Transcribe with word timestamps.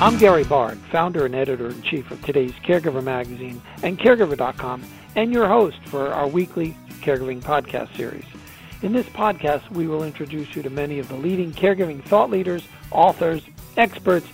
I'm 0.00 0.16
Gary 0.16 0.44
Barg, 0.44 0.76
founder 0.92 1.26
and 1.26 1.34
editor 1.34 1.70
in 1.70 1.82
chief 1.82 2.12
of 2.12 2.24
today's 2.24 2.52
Caregiver 2.64 3.02
magazine 3.02 3.60
and 3.82 3.98
Caregiver.com, 3.98 4.84
and 5.16 5.32
your 5.32 5.48
host 5.48 5.78
for 5.86 6.12
our 6.12 6.28
weekly 6.28 6.76
caregiving 7.00 7.42
podcast 7.42 7.96
series. 7.96 8.24
In 8.82 8.92
this 8.92 9.08
podcast, 9.08 9.68
we 9.72 9.88
will 9.88 10.04
introduce 10.04 10.54
you 10.54 10.62
to 10.62 10.70
many 10.70 11.00
of 11.00 11.08
the 11.08 11.16
leading 11.16 11.50
caregiving 11.50 12.00
thought 12.04 12.30
leaders, 12.30 12.62
authors, 12.92 13.42
experts, 13.76 14.28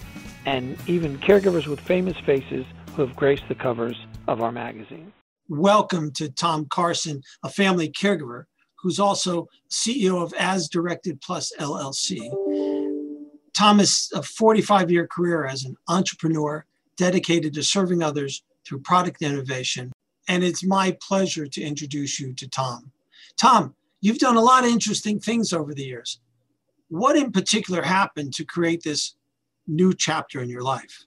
and 0.45 0.77
even 0.87 1.17
caregivers 1.21 1.67
with 1.67 1.81
famous 1.81 2.19
faces 2.27 2.67
who 2.95 3.01
have 3.01 3.17
graced 3.17 3.49
the 3.49 3.55
covers 3.55 3.97
of 4.29 4.43
our 4.43 4.53
magazine. 4.53 5.15
Welcome 5.49 6.13
to 6.17 6.29
Tom 6.29 6.67
Carson, 6.69 7.23
a 7.43 7.49
family 7.49 7.91
caregiver 7.91 8.45
who's 8.81 9.01
also 9.01 9.47
CEO 9.71 10.23
of 10.23 10.35
As 10.35 10.69
Directed 10.69 11.23
Plus 11.23 11.51
LLC. 11.59 12.74
Tom 13.55 13.79
has 13.79 14.11
a 14.13 14.23
45 14.23 14.91
year 14.91 15.07
career 15.07 15.47
as 15.47 15.65
an 15.65 15.77
entrepreneur 15.89 16.65
dedicated 16.97 17.55
to 17.55 17.63
serving 17.63 18.03
others 18.03 18.43
through 18.67 18.81
product 18.81 19.23
innovation. 19.23 19.93
And 20.29 20.43
it's 20.43 20.65
my 20.65 20.97
pleasure 21.07 21.47
to 21.47 21.63
introduce 21.63 22.19
you 22.19 22.35
to 22.35 22.49
Tom. 22.49 22.91
Tom, 23.37 23.75
you've 24.01 24.19
done 24.19 24.37
a 24.37 24.41
lot 24.41 24.65
of 24.65 24.71
interesting 24.71 25.21
things 25.21 25.53
over 25.53 25.75
the 25.75 25.85
years. 25.85 26.21
What 26.89 27.17
in 27.17 27.33
particular 27.33 27.83
happened 27.83 28.33
to 28.35 28.45
create 28.45 28.83
this 28.83 29.17
new 29.67 29.95
chapter 29.95 30.43
in 30.43 30.49
your 30.49 30.63
life? 30.63 31.05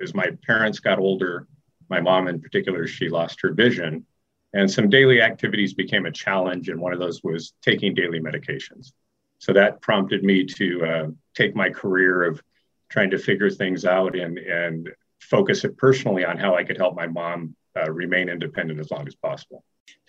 As 0.00 0.14
my 0.14 0.30
parents 0.46 0.80
got 0.80 0.98
older, 0.98 1.46
my 1.88 2.00
mom 2.00 2.28
in 2.28 2.40
particular, 2.40 2.86
she 2.86 3.08
lost 3.08 3.40
her 3.42 3.52
vision. 3.52 4.06
And 4.54 4.70
some 4.70 4.90
daily 4.90 5.22
activities 5.22 5.72
became 5.72 6.06
a 6.06 6.12
challenge. 6.12 6.68
And 6.68 6.80
one 6.80 6.92
of 6.92 6.98
those 6.98 7.22
was 7.22 7.54
taking 7.62 7.94
daily 7.94 8.20
medications. 8.20 8.92
So 9.42 9.52
that 9.54 9.80
prompted 9.80 10.22
me 10.22 10.44
to 10.44 10.84
uh, 10.84 11.06
take 11.34 11.56
my 11.56 11.68
career 11.68 12.22
of 12.22 12.40
trying 12.88 13.10
to 13.10 13.18
figure 13.18 13.50
things 13.50 13.84
out 13.84 14.14
and, 14.14 14.38
and 14.38 14.88
focus 15.18 15.64
it 15.64 15.76
personally 15.76 16.24
on 16.24 16.38
how 16.38 16.54
I 16.54 16.62
could 16.62 16.76
help 16.76 16.94
my 16.94 17.08
mom 17.08 17.56
uh, 17.76 17.90
remain 17.90 18.28
independent 18.28 18.78
as 18.78 18.92
long 18.92 19.08
as 19.08 19.16
possible. 19.16 19.64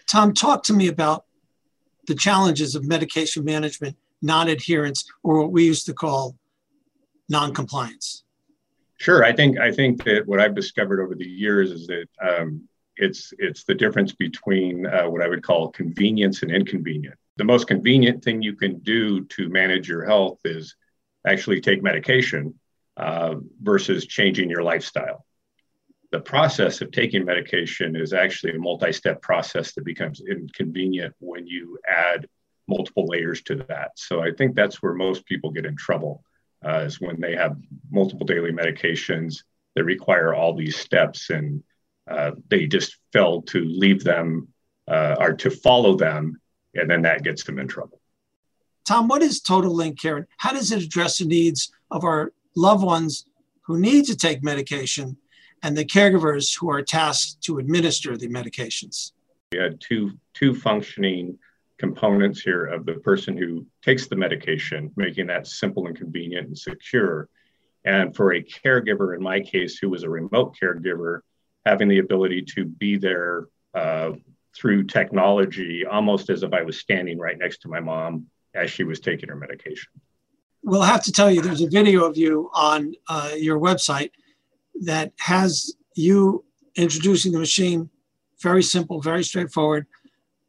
Tom, 0.08 0.36
talk 0.36 0.62
to 0.66 0.74
me 0.74 0.88
about 0.88 1.26
the 2.06 2.14
challenges 2.14 2.76
of 2.76 2.86
medication 2.86 3.44
management, 3.44 3.98
non 4.22 4.50
adherence, 4.50 5.04
or 5.24 5.40
what 5.40 5.52
we 5.52 5.66
used 5.66 5.88
to 5.88 5.96
call 5.96 6.36
non 7.28 7.56
compliance. 7.56 8.24
Sure, 8.98 9.24
I 9.26 9.34
think 9.34 9.58
I 9.58 9.72
think 9.72 10.04
that 10.04 10.28
what 10.28 10.40
I've 10.40 10.54
discovered 10.54 11.02
over 11.02 11.16
the 11.16 11.28
years 11.28 11.72
is 11.72 11.88
that 11.88 12.06
um, 12.22 12.70
it's 12.98 13.34
it's 13.40 13.64
the 13.64 13.74
difference 13.74 14.12
between 14.12 14.86
uh, 14.86 15.06
what 15.06 15.24
I 15.24 15.28
would 15.28 15.42
call 15.42 15.72
convenience 15.72 16.44
and 16.44 16.52
inconvenience. 16.52 17.18
The 17.38 17.44
most 17.44 17.68
convenient 17.68 18.24
thing 18.24 18.42
you 18.42 18.56
can 18.56 18.80
do 18.80 19.26
to 19.26 19.50
manage 19.50 19.88
your 19.88 20.06
health 20.06 20.40
is 20.46 20.76
actually 21.28 21.62
take 21.62 21.82
medication 21.82 22.60
uh, 22.98 23.36
versus 23.62 24.06
changing 24.06 24.50
your 24.50 24.64
lifestyle. 24.64 25.26
The 26.12 26.20
process 26.20 26.82
of 26.82 26.92
taking 26.92 27.26
medication 27.26 27.96
is 27.96 28.14
actually 28.14 28.56
a 28.56 28.60
multi-step 28.60 29.22
process 29.22 29.74
that 29.74 29.84
becomes 29.84 30.22
inconvenient 30.22 31.16
when 31.20 31.48
you 31.48 31.80
add 31.90 32.28
multiple 32.68 33.08
layers 33.08 33.42
to 33.44 33.56
that. 33.68 33.92
So 33.96 34.22
I 34.22 34.32
think 34.32 34.56
that's 34.56 34.82
where 34.82 34.94
most 34.94 35.26
people 35.26 35.52
get 35.52 35.66
in 35.66 35.76
trouble 35.76 36.24
uh, 36.64 36.80
is 36.86 37.02
when 37.02 37.20
they 37.20 37.36
have 37.36 37.58
multiple 37.92 38.26
daily 38.26 38.52
medications 38.52 39.44
that 39.76 39.84
require 39.84 40.34
all 40.34 40.54
these 40.54 40.78
steps 40.78 41.30
and 41.30 41.64
uh, 42.08 42.32
they 42.50 42.68
just 42.68 42.98
fail 43.12 43.42
to 43.42 43.64
leave 43.64 44.04
them 44.04 44.50
uh, 44.88 45.16
or 45.20 45.34
to 45.34 45.50
follow 45.50 45.96
them, 45.96 46.40
and 46.76 46.90
then 46.90 47.02
that 47.04 47.24
gets 47.24 47.44
them 47.44 47.60
in 47.60 47.68
trouble. 47.68 48.00
Tom, 48.86 49.08
what 49.08 49.22
is 49.22 49.40
Total 49.40 49.74
Linked 49.74 50.02
Care? 50.02 50.28
How 50.38 50.52
does 50.52 50.72
it 50.72 50.84
address 50.84 51.18
the 51.18 51.26
needs 51.26 51.72
of 51.90 52.04
our 52.04 52.34
loved 52.56 52.84
ones 52.84 53.26
who 53.62 53.80
need 53.80 54.06
to 54.06 54.18
take 54.18 54.44
medication 54.44 55.18
and 55.62 55.78
the 55.78 55.86
caregivers 55.86 56.58
who 56.58 56.70
are 56.70 56.82
tasked 56.82 57.42
to 57.44 57.60
administer 57.60 58.18
the 58.18 58.28
medications? 58.28 59.14
We 59.54 59.60
had 59.60 59.80
two, 59.80 60.12
two 60.34 60.54
functioning 60.54 61.38
components 61.78 62.42
here 62.42 62.66
of 62.66 62.86
the 62.86 62.96
person 62.96 63.38
who 63.38 63.66
takes 63.82 64.08
the 64.08 64.16
medication, 64.16 64.92
making 64.96 65.28
that 65.28 65.48
simple 65.48 65.88
and 65.88 65.96
convenient 65.96 66.48
and 66.48 66.58
secure. 66.58 67.30
And 67.86 68.16
for 68.16 68.34
a 68.34 68.44
caregiver, 68.44 69.16
in 69.16 69.24
my 69.24 69.40
case, 69.40 69.78
who 69.78 69.90
was 69.90 70.04
a 70.04 70.10
remote 70.10 70.56
caregiver, 70.62 71.22
having 71.66 71.88
the 71.88 72.00
ability 72.00 72.44
to 72.56 72.66
be 72.66 72.98
there 72.98 73.48
uh, 73.74 74.12
through 74.56 74.84
technology, 74.86 75.86
almost 75.86 76.30
as 76.30 76.44
if 76.44 76.54
I 76.54 76.62
was 76.62 76.80
standing 76.80 77.18
right 77.18 77.38
next 77.38 77.62
to 77.62 77.68
my 77.68 77.80
mom 77.80 78.28
as 78.54 78.70
she 78.70 78.84
was 78.84 79.00
taking 79.00 79.30
her 79.30 79.36
medication. 79.36 79.90
We'll 80.64 80.82
have 80.82 81.04
to 81.04 81.12
tell 81.12 81.30
you 81.30 81.42
there's 81.42 81.62
a 81.62 81.70
video 81.70 82.06
of 82.06 82.18
you 82.18 82.50
on 82.54 82.94
uh, 83.10 83.32
your 83.36 83.60
website 83.60 84.12
that 84.82 85.12
has 85.20 85.74
you 85.96 86.46
introducing 86.76 87.32
the 87.32 87.40
machine, 87.40 87.90
very 88.42 88.64
simple, 88.64 89.02
very 89.02 89.24
straightforward, 89.24 89.86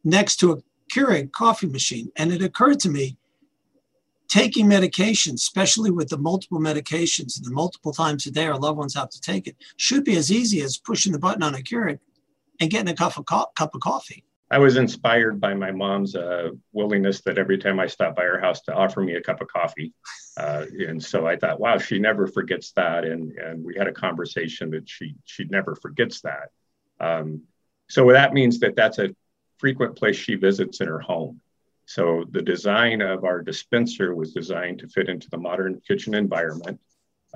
next 0.04 0.36
to 0.36 0.52
a 0.52 0.56
Keurig 0.94 1.32
coffee 1.32 1.66
machine. 1.66 2.10
And 2.16 2.32
it 2.32 2.42
occurred 2.42 2.80
to 2.80 2.90
me, 2.90 3.16
taking 4.28 4.68
medication, 4.68 5.34
especially 5.34 5.90
with 5.90 6.08
the 6.08 6.18
multiple 6.18 6.60
medications 6.60 7.36
and 7.36 7.44
the 7.44 7.50
multiple 7.50 7.92
times 7.92 8.26
a 8.26 8.30
day 8.30 8.46
our 8.46 8.58
loved 8.58 8.78
ones 8.78 8.94
have 8.94 9.10
to 9.10 9.20
take 9.20 9.46
it, 9.46 9.56
should 9.76 10.04
be 10.04 10.16
as 10.16 10.30
easy 10.30 10.60
as 10.62 10.78
pushing 10.78 11.12
the 11.12 11.18
button 11.18 11.42
on 11.42 11.54
a 11.54 11.58
Keurig 11.58 11.98
and 12.60 12.70
getting 12.70 12.88
a 12.88 12.94
cup 12.94 13.16
of, 13.16 13.26
co- 13.26 13.50
cup 13.56 13.74
of 13.74 13.80
coffee. 13.80 14.24
I 14.50 14.58
was 14.58 14.76
inspired 14.76 15.40
by 15.40 15.54
my 15.54 15.72
mom's 15.72 16.14
uh, 16.14 16.50
willingness 16.72 17.22
that 17.22 17.38
every 17.38 17.58
time 17.58 17.80
I 17.80 17.86
stopped 17.86 18.16
by 18.16 18.24
her 18.24 18.38
house 18.38 18.60
to 18.62 18.74
offer 18.74 19.00
me 19.00 19.14
a 19.14 19.22
cup 19.22 19.40
of 19.40 19.48
coffee. 19.48 19.92
Uh, 20.36 20.66
and 20.86 21.02
so 21.02 21.26
I 21.26 21.36
thought, 21.36 21.58
wow, 21.58 21.78
she 21.78 21.98
never 21.98 22.26
forgets 22.26 22.72
that. 22.72 23.04
And, 23.04 23.32
and 23.32 23.64
we 23.64 23.74
had 23.76 23.88
a 23.88 23.92
conversation 23.92 24.70
that 24.70 24.88
she, 24.88 25.14
she 25.24 25.44
never 25.44 25.74
forgets 25.74 26.20
that. 26.20 26.50
Um, 27.00 27.42
so 27.88 28.12
that 28.12 28.32
means 28.32 28.60
that 28.60 28.76
that's 28.76 28.98
a 28.98 29.14
frequent 29.58 29.96
place 29.96 30.16
she 30.16 30.34
visits 30.34 30.80
in 30.80 30.88
her 30.88 31.00
home. 31.00 31.40
So 31.86 32.24
the 32.30 32.42
design 32.42 33.02
of 33.02 33.24
our 33.24 33.42
dispenser 33.42 34.14
was 34.14 34.32
designed 34.32 34.78
to 34.80 34.88
fit 34.88 35.08
into 35.08 35.28
the 35.30 35.38
modern 35.38 35.80
kitchen 35.86 36.14
environment. 36.14 36.80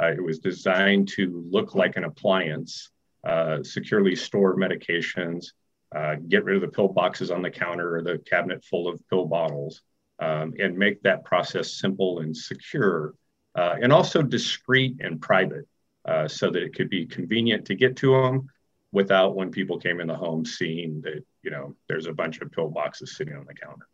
Uh, 0.00 0.12
it 0.12 0.22
was 0.22 0.38
designed 0.38 1.08
to 1.08 1.44
look 1.50 1.74
like 1.74 1.96
an 1.96 2.04
appliance, 2.04 2.90
uh, 3.28 3.62
securely 3.62 4.16
store 4.16 4.56
medications, 4.56 5.53
uh, 5.94 6.16
get 6.28 6.44
rid 6.44 6.56
of 6.56 6.62
the 6.62 6.69
pill 6.69 6.89
boxes 6.89 7.31
on 7.31 7.43
the 7.43 7.50
counter 7.50 7.97
or 7.97 8.03
the 8.03 8.19
cabinet 8.19 8.65
full 8.65 8.89
of 8.89 9.06
pill 9.11 9.27
bottles, 9.27 9.83
um, 10.19 10.55
and 10.59 10.77
make 10.77 11.03
that 11.03 11.25
process 11.25 11.78
simple 11.78 12.21
and 12.21 12.34
secure, 12.34 13.15
uh, 13.55 13.77
and 13.83 13.93
also 13.93 14.22
discreet 14.22 14.97
and 15.00 15.21
private, 15.21 15.66
uh, 16.06 16.27
so 16.27 16.50
that 16.50 16.62
it 16.62 16.75
could 16.75 16.89
be 16.89 17.05
convenient 17.05 17.66
to 17.66 17.75
get 17.75 17.97
to 17.97 18.12
them 18.12 18.49
without 18.93 19.37
when 19.37 19.50
people 19.50 19.78
came 19.78 20.00
in 20.00 20.06
the 20.06 20.15
home 20.15 20.45
seeing 20.47 21.00
that 21.03 21.22
you 21.43 21.50
know 21.50 21.75
there's 21.87 22.06
a 22.06 22.12
bunch 22.12 22.41
of 22.41 22.50
pill 22.50 22.69
boxes 22.69 23.15
sitting 23.16 23.34
on 23.34 23.45
the 23.47 23.55
counter. 23.55 23.87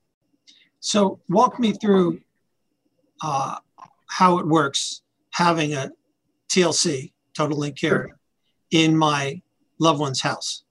So 0.78 1.18
walk 1.28 1.58
me 1.58 1.72
through 1.72 2.20
uh, 3.20 3.56
how 4.06 4.38
it 4.38 4.46
works 4.46 5.02
having 5.30 5.74
a 5.74 5.90
TLC, 6.48 7.12
Total 7.36 7.58
Linked 7.58 7.80
Care, 7.80 7.90
sure. 7.90 8.18
In 8.74 8.96
my 8.96 9.40
loved 9.78 10.00
one's 10.00 10.20
house. 10.20 10.64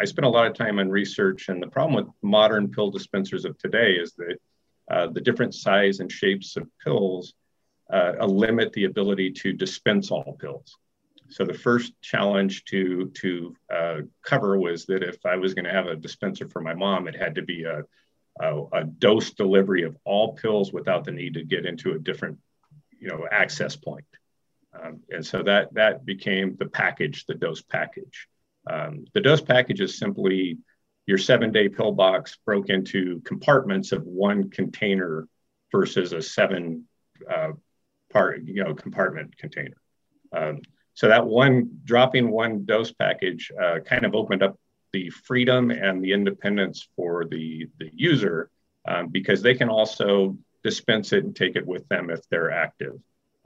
I 0.00 0.04
spent 0.04 0.26
a 0.26 0.28
lot 0.28 0.46
of 0.46 0.54
time 0.54 0.78
on 0.78 0.90
research, 0.90 1.48
and 1.48 1.62
the 1.62 1.68
problem 1.68 1.94
with 1.94 2.12
modern 2.20 2.68
pill 2.68 2.90
dispensers 2.90 3.44
of 3.44 3.56
today 3.58 3.92
is 3.92 4.12
that 4.14 4.36
uh, 4.90 5.06
the 5.06 5.20
different 5.20 5.54
size 5.54 6.00
and 6.00 6.10
shapes 6.10 6.56
of 6.56 6.68
pills 6.84 7.34
uh, 7.92 8.24
limit 8.26 8.72
the 8.72 8.84
ability 8.84 9.30
to 9.30 9.52
dispense 9.52 10.10
all 10.10 10.36
pills. 10.40 10.76
So 11.30 11.44
the 11.44 11.54
first 11.54 11.92
challenge 12.00 12.64
to 12.66 13.10
to 13.16 13.54
uh, 13.72 14.00
cover 14.22 14.58
was 14.58 14.86
that 14.86 15.02
if 15.02 15.24
I 15.24 15.36
was 15.36 15.54
going 15.54 15.66
to 15.66 15.72
have 15.72 15.86
a 15.86 15.96
dispenser 15.96 16.48
for 16.48 16.60
my 16.60 16.74
mom, 16.74 17.06
it 17.06 17.14
had 17.14 17.34
to 17.36 17.42
be 17.42 17.64
a, 17.64 17.82
a, 18.40 18.64
a 18.72 18.84
dose 18.84 19.30
delivery 19.30 19.82
of 19.82 19.96
all 20.04 20.34
pills 20.34 20.72
without 20.72 21.04
the 21.04 21.12
need 21.12 21.34
to 21.34 21.44
get 21.44 21.66
into 21.66 21.92
a 21.92 21.98
different, 21.98 22.38
you 22.98 23.08
know, 23.08 23.26
access 23.30 23.76
point. 23.76 24.06
Um, 24.82 25.00
and 25.10 25.24
so 25.24 25.42
that 25.42 25.74
that 25.74 26.04
became 26.04 26.56
the 26.58 26.66
package, 26.66 27.26
the 27.26 27.34
dose 27.34 27.62
package. 27.62 28.28
Um, 28.70 29.04
the 29.14 29.20
dose 29.20 29.40
package 29.40 29.80
is 29.80 29.98
simply 29.98 30.58
your 31.06 31.18
seven-day 31.18 31.70
pill 31.70 31.92
box 31.92 32.36
broke 32.44 32.68
into 32.68 33.20
compartments 33.24 33.92
of 33.92 34.04
one 34.04 34.50
container 34.50 35.26
versus 35.72 36.12
a 36.12 36.20
seven 36.20 36.84
uh, 37.30 37.52
part, 38.12 38.42
you 38.44 38.62
know, 38.62 38.74
compartment 38.74 39.36
container. 39.38 39.76
Um, 40.32 40.60
so 40.94 41.08
that 41.08 41.26
one 41.26 41.80
dropping 41.84 42.30
one 42.30 42.64
dose 42.64 42.92
package 42.92 43.50
uh, 43.60 43.78
kind 43.80 44.04
of 44.04 44.14
opened 44.14 44.42
up 44.42 44.58
the 44.92 45.10
freedom 45.10 45.70
and 45.70 46.02
the 46.02 46.12
independence 46.12 46.88
for 46.96 47.24
the, 47.24 47.68
the 47.78 47.90
user 47.94 48.50
um, 48.86 49.08
because 49.08 49.42
they 49.42 49.54
can 49.54 49.68
also 49.68 50.36
dispense 50.64 51.12
it 51.12 51.24
and 51.24 51.36
take 51.36 51.56
it 51.56 51.66
with 51.66 51.86
them 51.88 52.10
if 52.10 52.20
they're 52.28 52.50
active. 52.50 52.94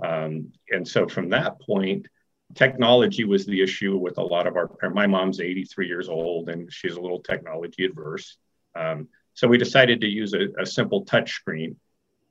Um, 0.04 0.52
and 0.70 0.86
so 0.86 1.06
from 1.06 1.28
that 1.30 1.60
point, 1.60 2.06
technology 2.54 3.24
was 3.24 3.46
the 3.46 3.62
issue 3.62 3.96
with 3.96 4.18
a 4.18 4.22
lot 4.22 4.46
of 4.46 4.56
our 4.56 4.68
parents. 4.68 4.94
my 4.94 5.06
mom's 5.06 5.40
83 5.40 5.86
years 5.86 6.08
old 6.08 6.50
and 6.50 6.70
she's 6.70 6.96
a 6.96 7.00
little 7.00 7.20
technology 7.20 7.86
adverse 7.86 8.36
um, 8.78 9.08
so 9.32 9.48
we 9.48 9.56
decided 9.56 10.02
to 10.02 10.06
use 10.06 10.34
a, 10.34 10.48
a 10.60 10.66
simple 10.66 11.06
touch 11.06 11.32
screen 11.32 11.76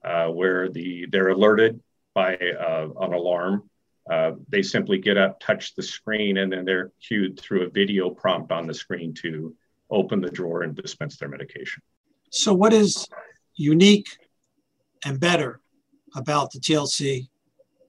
uh, 0.06 0.28
where 0.28 0.70
the 0.70 1.08
they're 1.12 1.30
alerted 1.30 1.82
by 2.14 2.36
uh, 2.36 2.88
an 3.00 3.14
alarm 3.14 3.68
uh, 4.10 4.32
they 4.50 4.62
simply 4.62 4.98
get 4.98 5.18
up, 5.18 5.40
touch 5.40 5.76
the 5.76 5.84
screen, 5.84 6.38
and 6.38 6.52
then 6.52 6.66
they're 6.66 6.92
cued 7.06 7.40
through 7.40 7.64
a 7.64 7.70
video 7.70 8.10
prompt 8.10 8.52
on 8.52 8.66
the 8.66 8.74
screen 8.74 9.14
to 9.14 9.56
open 9.90 10.22
the 10.22 10.30
drawer 10.30 10.64
and 10.64 10.76
dispense 10.76 11.18
their 11.18 11.30
medication. 11.30 11.84
So, 12.32 12.54
what 12.54 12.74
is 12.74 13.08
unique 13.56 14.08
and 15.06 15.20
better 15.20 15.60
about 16.16 16.52
the 16.52 16.60
TLC 16.60 17.30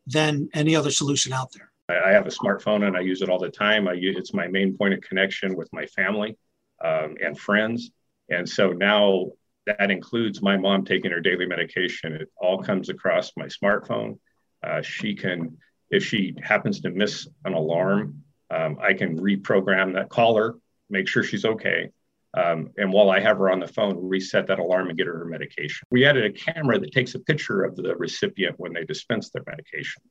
than 0.07 0.49
any 0.55 0.75
other 0.77 0.91
solution 0.91 1.33
out 1.33 1.53
there? 1.53 1.71
I 1.89 2.11
have 2.11 2.27
a 2.27 2.31
smartphone 2.31 2.87
and 2.87 2.97
I 2.97 3.01
use 3.01 3.23
it 3.23 3.29
all 3.29 3.39
the 3.39 3.51
time. 3.51 3.89
I 3.89 3.93
use, 3.93 4.17
it's 4.17 4.33
my 4.33 4.47
main 4.49 4.77
point 4.77 4.95
of 4.95 5.01
connection 5.01 5.57
with 5.57 5.69
my 5.73 5.87
family 5.87 6.37
um, 6.83 7.17
and 7.23 7.39
friends. 7.39 7.91
And 8.29 8.49
so 8.49 8.71
now 8.71 9.33
that 9.67 9.91
includes 9.91 10.43
my 10.43 10.57
mom 10.57 10.85
taking 10.85 11.11
her 11.11 11.21
daily 11.21 11.47
medication. 11.47 12.15
It 12.15 12.29
all 12.37 12.63
comes 12.63 12.89
across 12.89 13.33
my 13.37 13.47
smartphone. 13.47 14.19
Uh, 14.63 14.83
she 14.83 15.15
can, 15.15 15.59
if 15.91 16.05
she 16.05 16.35
happens 16.43 16.81
to 16.81 16.91
miss 16.91 17.29
an 17.45 17.53
alarm, 17.53 18.23
um, 18.51 18.79
I 18.81 18.95
can 18.95 19.19
reprogram 19.19 19.95
that, 19.95 20.09
call 20.09 20.37
her, 20.37 20.55
make 20.89 21.09
sure 21.09 21.23
she's 21.23 21.45
okay. 21.45 21.91
Um, 22.35 22.71
and 22.79 22.93
while 22.93 23.11
I 23.11 23.21
have 23.21 23.39
her 23.39 23.51
on 23.51 23.61
the 23.61 23.67
phone, 23.67 24.09
reset 24.09 24.47
that 24.47 24.59
alarm 24.59 24.89
and 24.89 24.97
get 24.97 25.07
her 25.07 25.19
her 25.19 25.25
medication. 25.25 25.87
We 25.91 26.07
added 26.07 26.25
a 26.25 26.33
camera 26.33 26.79
that 26.79 26.93
takes 26.93 27.15
a 27.15 27.21
picture 27.21 27.63
of 27.63 27.77
the 27.77 27.95
recipient 27.97 28.59
when 28.59 28.73
they 28.73 28.85
dispense 28.85 29.31
their 29.31 29.43
medication. 29.47 30.03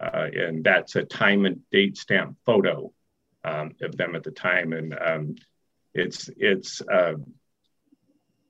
Uh, 0.00 0.28
and 0.34 0.64
that's 0.64 0.96
a 0.96 1.04
time 1.04 1.46
and 1.46 1.60
date 1.70 1.96
stamp 1.96 2.36
photo 2.44 2.92
um, 3.44 3.72
of 3.80 3.96
them 3.96 4.14
at 4.16 4.22
the 4.22 4.30
time. 4.30 4.72
And 4.72 4.94
um, 4.98 5.36
it's, 5.94 6.28
it's, 6.36 6.82
uh, 6.82 7.14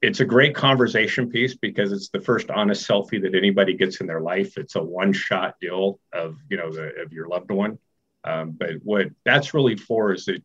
it's 0.03 0.19
a 0.19 0.25
great 0.25 0.55
conversation 0.55 1.31
piece 1.31 1.55
because 1.55 1.93
it's 1.93 2.09
the 2.09 2.21
first 2.21 2.51
honest 2.51 2.87
selfie 2.89 3.23
that 3.23 3.37
anybody 3.37 3.75
gets 3.75 4.01
in 4.01 4.09
their 4.09 4.21
life. 4.21 4.59
It's 4.59 4.75
a 4.75 4.83
one-shot 4.83 5.55
deal 5.61 6.01
of 6.13 6.37
you 6.51 6.57
know 6.57 6.73
the, 6.73 7.03
of 7.03 7.13
your 7.13 7.29
loved 7.29 7.53
one. 7.53 7.79
Um, 8.25 8.51
but 8.51 8.71
what 8.83 9.07
that's 9.25 9.55
really 9.55 9.77
for 9.77 10.13
is 10.13 10.25
that 10.27 10.43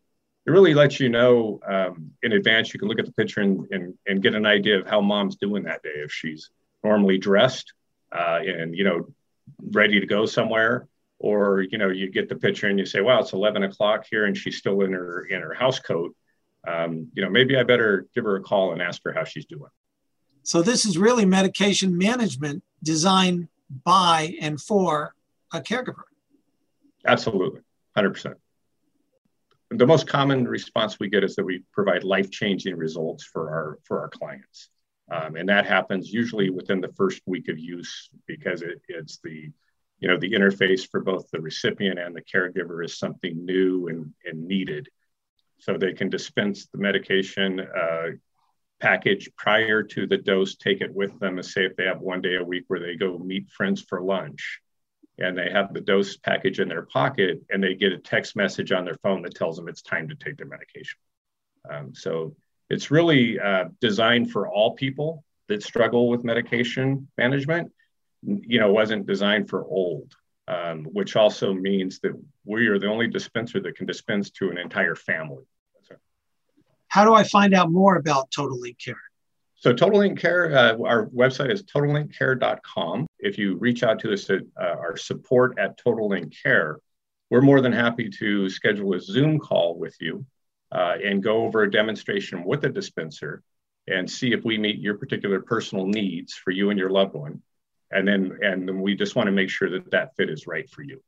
it 0.48 0.52
really 0.52 0.74
lets 0.74 1.00
you 1.00 1.10
know 1.10 1.60
um, 1.68 2.12
in 2.24 2.32
advance. 2.32 2.74
You 2.74 2.80
can 2.80 2.88
look 2.88 3.00
at 3.00 3.06
the 3.06 3.14
picture 3.14 3.42
and, 3.42 3.68
and, 3.72 3.94
and 4.08 4.24
get 4.24 4.34
an 4.34 4.46
idea 4.46 4.80
of 4.80 4.88
how 4.88 5.02
mom's 5.02 5.36
doing 5.36 5.64
that 5.64 5.84
day. 5.84 5.90
If 5.96 6.12
she's 6.12 6.50
normally 6.84 7.18
dressed 7.18 7.74
uh, 8.12 8.40
and 8.42 8.76
you 8.76 8.84
know 8.84 9.08
ready 9.72 10.00
to 10.00 10.06
go 10.06 10.26
somewhere, 10.26 10.88
or 11.20 11.62
you 11.62 11.78
know 11.78 11.90
you 11.90 12.10
get 12.10 12.30
the 12.30 12.36
picture 12.36 12.68
and 12.68 12.80
you 12.80 12.86
say, 12.86 13.02
"Wow, 13.02 13.20
it's 13.20 13.34
11 13.34 13.64
o'clock 13.64 14.06
here 14.10 14.26
and 14.26 14.36
she's 14.36 14.58
still 14.58 14.82
in 14.82 14.94
her 14.94 15.26
in 15.26 15.42
her 15.42 15.54
house 15.54 15.80
coat." 15.80 16.16
um, 16.68 17.10
you 17.14 17.24
know, 17.24 17.30
maybe 17.30 17.58
I 17.58 17.64
better 17.64 18.08
give 18.14 18.26
her 18.26 18.36
a 18.36 18.42
call 18.42 18.74
and 18.74 18.82
ask 18.82 19.02
her 19.06 19.14
how 19.14 19.24
she's 19.24 19.46
doing. 19.46 19.72
So 20.44 20.62
this 20.62 20.86
is 20.86 20.98
really 20.98 21.26
medication 21.26 21.98
management 21.98 22.64
designed 22.84 23.48
by 23.84 24.36
and 24.42 24.60
for 24.60 25.14
a 25.54 25.62
caregiver. 25.62 26.04
Absolutely, 27.06 27.62
100%. 27.98 28.36
The 29.78 29.86
most 29.86 30.08
common 30.08 30.48
response 30.48 31.00
we 31.00 31.08
get 31.08 31.24
is 31.24 31.36
that 31.36 31.46
we 31.46 31.62
provide 31.72 32.04
life-changing 32.04 32.76
results 32.76 33.24
for 33.24 33.52
our 33.52 33.78
for 33.84 34.02
our 34.02 34.10
clients, 34.10 34.70
um, 35.12 35.36
and 35.36 35.48
that 35.50 35.68
happens 35.68 36.12
usually 36.12 36.50
within 36.50 36.82
the 36.82 36.92
first 36.98 37.22
week 37.28 37.48
of 37.48 37.60
use 37.60 38.10
because 38.26 38.64
it, 38.64 38.82
it's 38.88 39.20
the 39.24 39.52
you 40.00 40.08
know 40.08 40.18
the 40.18 40.32
interface 40.32 40.90
for 40.90 41.02
both 41.02 41.30
the 41.30 41.40
recipient 41.40 42.00
and 42.00 42.16
the 42.16 42.24
caregiver 42.24 42.84
is 42.84 42.98
something 42.98 43.46
new 43.46 43.88
and, 43.90 44.12
and 44.26 44.48
needed. 44.48 44.90
So 45.60 45.78
they 45.78 45.94
can 45.94 46.10
dispense 46.10 46.66
the 46.74 46.80
medication 46.80 47.60
uh, 47.60 48.08
package 48.80 49.30
prior 49.38 49.84
to 49.84 50.08
the 50.08 50.18
dose, 50.18 50.56
take 50.56 50.82
it 50.82 50.94
with 50.94 51.20
them, 51.20 51.38
and 51.38 51.46
say 51.46 51.66
if 51.66 51.76
they 51.76 51.86
have 51.86 52.02
one 52.02 52.22
day 52.22 52.38
a 52.38 52.44
week 52.44 52.64
where 52.68 52.80
they 52.80 52.96
go 52.96 53.20
meet 53.20 53.48
friends 53.52 53.84
for 53.88 54.02
lunch 54.02 54.60
and 55.18 55.38
they 55.38 55.50
have 55.52 55.74
the 55.74 55.82
dose 55.82 56.18
package 56.18 56.60
in 56.60 56.70
their 56.70 56.84
pocket 56.84 57.42
and 57.50 57.64
they 57.64 57.74
get 57.74 57.92
a 57.92 57.98
text 57.98 58.36
message 58.36 58.72
on 58.72 58.86
their 58.86 58.98
phone 59.04 59.22
that 59.24 59.36
tells 59.36 59.58
them 59.58 59.68
it's 59.68 59.82
time 59.82 60.08
to 60.10 60.16
take 60.16 60.38
their 60.38 60.48
medication. 60.48 61.00
Um, 61.70 61.94
so 61.96 62.36
it's 62.70 62.92
really 62.92 63.40
uh, 63.40 63.66
designed 63.82 64.32
for 64.32 64.48
all 64.48 64.76
people 64.76 65.24
that 65.48 65.64
struggle 65.64 66.10
with 66.10 66.24
medication 66.24 67.08
management. 67.18 67.72
You 68.22 68.60
know, 68.60 68.72
wasn't 68.72 69.06
designed 69.06 69.50
for 69.50 69.64
old 69.64 70.16
um, 70.48 70.86
which 70.86 71.16
also 71.16 71.54
means 71.54 72.00
that 72.00 72.14
we 72.46 72.68
are 72.68 72.80
the 72.80 72.88
only 72.88 73.08
dispenser 73.08 73.60
that 73.62 73.76
can 73.76 73.86
dispense 73.86 74.30
to 74.32 74.50
an 74.50 74.58
entire 74.58 74.96
family. 74.96 75.44
How 76.90 77.04
do 77.04 77.14
I 77.14 77.24
find 77.24 77.54
out 77.54 77.70
more 77.70 77.98
about 77.98 78.32
Total 78.32 78.58
Linked 78.58 78.84
Care? 78.84 78.96
So 79.56 79.74
Total 79.74 80.00
Linked 80.00 80.22
Care, 80.22 80.56
uh, 80.56 80.78
our 80.86 81.08
website 81.08 81.52
is 81.52 81.64
totallinkedcare.com. 81.64 83.07
If 83.20 83.38
you 83.38 83.56
reach 83.58 83.84
out 83.84 84.00
to 84.00 84.14
us 84.14 84.30
at 84.30 84.42
uh, 84.60 84.76
our 84.80 84.98
support 84.98 85.58
at 85.58 85.78
Total 85.78 86.08
Linked 86.08 86.36
Care, 86.42 86.80
we're 87.30 87.42
more 87.42 87.62
than 87.62 87.74
happy 87.74 88.10
to 88.20 88.50
schedule 88.50 88.94
a 88.94 89.00
Zoom 89.00 89.40
call 89.40 89.78
with 89.78 89.96
you 90.00 90.26
uh, 90.72 90.96
and 91.04 91.24
go 91.24 91.46
over 91.46 91.64
a 91.64 91.72
demonstration 91.72 92.44
with 92.44 92.64
a 92.64 92.70
dispenser 92.70 93.44
and 93.88 94.10
see 94.10 94.34
if 94.34 94.44
we 94.44 94.58
meet 94.58 94.80
your 94.80 94.98
particular 94.98 95.42
personal 95.42 95.86
needs 95.86 96.34
for 96.34 96.52
you 96.52 96.70
and 96.70 96.80
your 96.80 96.90
loved 96.90 97.14
one. 97.14 97.42
And 97.92 98.08
then 98.08 98.38
and 98.42 98.68
then 98.68 98.82
we 98.82 98.96
just 98.96 99.16
want 99.16 99.28
to 99.28 99.32
make 99.32 99.50
sure 99.50 99.70
that 99.70 99.92
that 99.92 100.16
fit 100.16 100.30
is 100.30 100.46
right 100.46 100.70
for 100.70 100.84
you 100.84 101.02